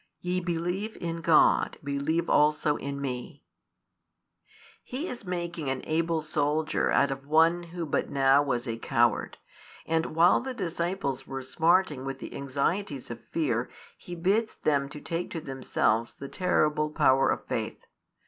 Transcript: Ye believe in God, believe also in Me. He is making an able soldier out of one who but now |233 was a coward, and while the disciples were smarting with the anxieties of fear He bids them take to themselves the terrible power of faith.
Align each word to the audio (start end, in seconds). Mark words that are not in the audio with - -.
Ye 0.19 0.39
believe 0.41 0.97
in 0.99 1.17
God, 1.21 1.77
believe 1.83 2.27
also 2.27 2.75
in 2.75 2.99
Me. 2.99 3.43
He 4.83 5.07
is 5.07 5.25
making 5.25 5.69
an 5.69 5.81
able 5.85 6.23
soldier 6.23 6.89
out 6.89 7.11
of 7.11 7.27
one 7.27 7.61
who 7.61 7.85
but 7.85 8.09
now 8.09 8.41
|233 8.43 8.45
was 8.47 8.67
a 8.67 8.77
coward, 8.79 9.37
and 9.85 10.07
while 10.15 10.41
the 10.41 10.55
disciples 10.55 11.27
were 11.27 11.43
smarting 11.43 12.03
with 12.03 12.17
the 12.17 12.33
anxieties 12.33 13.11
of 13.11 13.23
fear 13.25 13.69
He 13.95 14.15
bids 14.15 14.55
them 14.55 14.89
take 14.89 15.29
to 15.29 15.39
themselves 15.39 16.15
the 16.15 16.27
terrible 16.27 16.89
power 16.89 17.29
of 17.29 17.45
faith. 17.45 17.85